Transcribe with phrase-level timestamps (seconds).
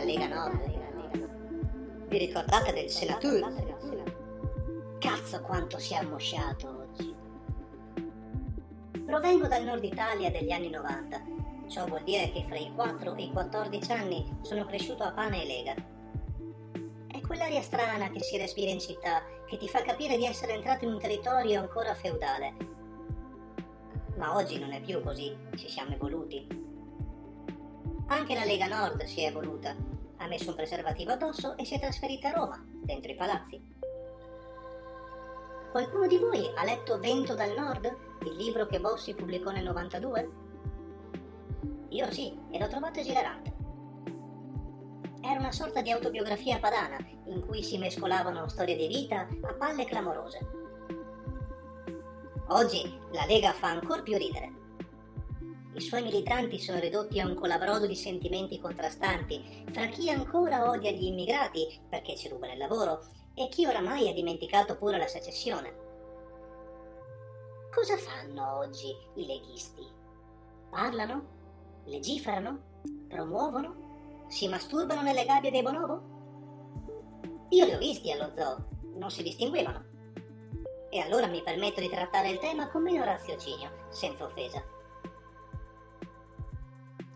[0.00, 2.08] Lega Nord.
[2.08, 3.76] Vi ricordate del senatore?
[4.98, 7.14] Cazzo quanto si è ammosciato oggi.
[9.06, 11.22] Provengo dal nord Italia degli anni 90.
[11.68, 15.44] Ciò vuol dire che fra i 4 e i 14 anni sono cresciuto a pane
[15.44, 15.74] e lega.
[17.06, 20.86] È quell'aria strana che si respira in città che ti fa capire di essere entrato
[20.86, 22.54] in un territorio ancora feudale.
[24.16, 26.73] Ma oggi non è più così, ci siamo evoluti.
[28.06, 29.74] Anche la Lega Nord si è evoluta,
[30.18, 33.60] ha messo un preservativo addosso e si è trasferita a Roma, dentro i palazzi.
[35.72, 40.30] Qualcuno di voi ha letto Vento dal Nord, il libro che Bossi pubblicò nel 92?
[41.88, 43.52] Io sì, e l'ho trovato esilarante.
[45.22, 49.86] Era una sorta di autobiografia padana, in cui si mescolavano storie di vita a palle
[49.86, 50.46] clamorose.
[52.48, 54.63] Oggi la Lega fa ancora più ridere.
[55.74, 60.92] I suoi militanti sono ridotti a un colabrodo di sentimenti contrastanti fra chi ancora odia
[60.92, 65.82] gli immigrati perché ci rubano il lavoro e chi oramai ha dimenticato pure la secessione.
[67.74, 69.84] Cosa fanno oggi i leghisti?
[70.70, 71.82] Parlano?
[71.86, 72.82] Legiferano?
[73.08, 74.26] Promuovono?
[74.28, 76.12] Si masturbano nelle gabbie dei bonobo?
[77.48, 79.84] Io li ho visti allo zoo, non si distinguevano.
[80.88, 84.73] E allora mi permetto di trattare il tema con meno raziocinio, senza offesa.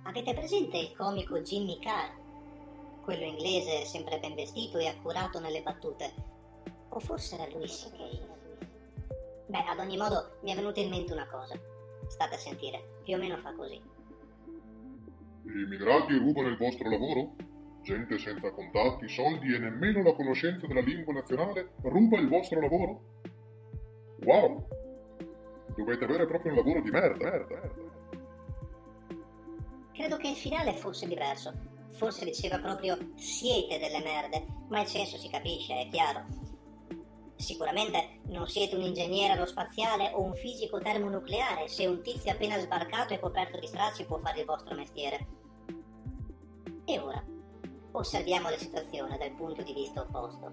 [0.09, 2.09] Avete presente il comico Jimmy Carr?
[3.03, 6.11] Quello inglese sempre ben vestito e accurato nelle battute.
[6.89, 8.27] O forse era Louis C.K.
[9.48, 11.61] Beh, ad ogni modo mi è venuta in mente una cosa.
[12.06, 13.79] State a sentire, più o meno fa così.
[15.42, 17.34] Gli immigrati rubano il vostro lavoro?
[17.83, 23.01] Gente senza contatti, soldi e nemmeno la conoscenza della lingua nazionale ruba il vostro lavoro?
[24.25, 24.69] Wow!
[25.77, 28.17] Dovete avere proprio un lavoro di merda, merda, merda.
[29.98, 31.53] Credo che il finale fosse diverso.
[31.91, 36.25] Forse diceva proprio siete delle merde, ma il senso si capisce, è chiaro.
[37.35, 43.13] Sicuramente non siete un ingegnere aerospaziale o un fisico termonucleare se un tizio appena sbarcato
[43.13, 45.27] e coperto di stracci può fare il vostro mestiere.
[46.85, 47.20] E ora,
[47.91, 50.53] osserviamo la situazione dal punto di vista opposto.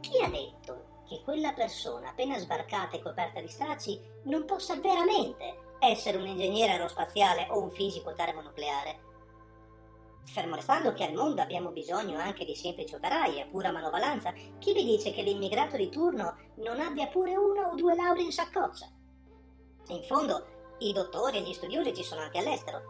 [0.00, 5.73] Chi ha detto che quella persona appena sbarcata e coperta di stracci non possa veramente
[5.78, 9.12] essere un ingegnere aerospaziale o un fisico termonucleare.
[10.26, 14.72] Fermo restando che al mondo abbiamo bisogno anche di semplici operai a pura manovalanza, chi
[14.72, 18.88] vi dice che l'immigrato di turno non abbia pure una o due lauree in saccoccia?
[19.88, 20.46] In fondo,
[20.78, 22.82] i dottori e gli studiosi ci sono anche all'estero.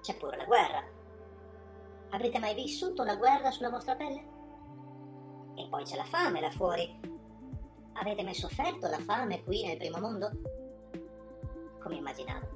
[0.00, 0.82] C'è pure la guerra.
[2.10, 4.36] Avrete mai vissuto la guerra sulla vostra pelle?
[5.56, 7.00] E poi c'è la fame là fuori.
[7.94, 10.30] Avete mai sofferto la fame qui nel primo mondo?
[11.88, 12.46] Come immaginavo.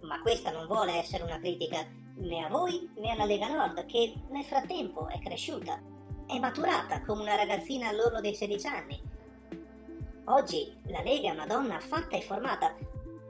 [0.00, 4.14] Ma questa non vuole essere una critica né a voi né alla Lega Nord, che
[4.30, 5.80] nel frattempo è cresciuta,
[6.26, 9.00] è maturata come una ragazzina all'orlo dei 16 anni.
[10.24, 12.74] Oggi la Lega è una donna fatta e formata,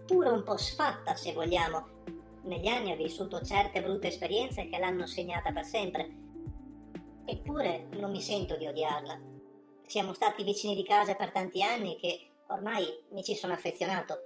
[0.06, 1.98] pure un po' sfatta se vogliamo.
[2.42, 6.18] Negli anni ha vissuto certe brutte esperienze che l'hanno segnata per sempre.
[7.24, 9.20] Eppure non mi sento di odiarla.
[9.86, 14.18] Siamo stati vicini di casa per tanti anni che Ormai mi ci sono affezionato.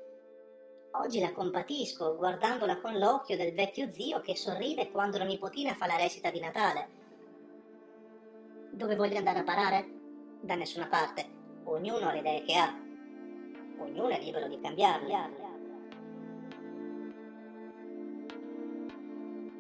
[0.93, 5.87] Oggi la compatisco guardandola con l'occhio del vecchio zio che sorride quando la nipotina fa
[5.87, 6.89] la recita di Natale.
[8.71, 9.87] Dove voglio andare a parare?
[10.41, 11.27] Da nessuna parte.
[11.65, 12.75] Ognuno ha le idee che ha.
[13.79, 15.43] Ognuno è libero di cambiarle.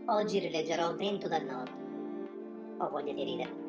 [0.07, 2.79] Oggi rileggerò Vento dal Nord.
[2.79, 3.64] Ho voglia di ridere.